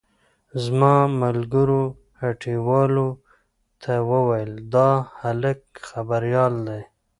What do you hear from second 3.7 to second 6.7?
ته وويل دا هلک خبريال